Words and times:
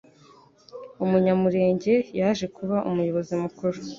Umunyamulenge 1.03 1.93
yaje 2.19 2.45
kuba 2.55 2.77
Umuyobozi 2.89 3.33
Mukuru 3.43 3.77